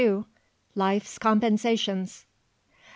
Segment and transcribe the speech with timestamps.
[0.73, 2.25] LIFE'S COMPENSATIONS.